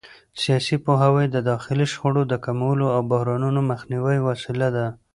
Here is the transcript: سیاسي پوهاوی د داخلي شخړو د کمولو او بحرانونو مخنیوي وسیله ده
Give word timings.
سیاسي 0.41 0.75
پوهاوی 0.85 1.25
د 1.31 1.37
داخلي 1.51 1.85
شخړو 1.93 2.21
د 2.27 2.33
کمولو 2.45 2.85
او 2.95 3.01
بحرانونو 3.11 3.59
مخنیوي 3.71 4.17
وسیله 4.27 4.67
ده 4.75 4.85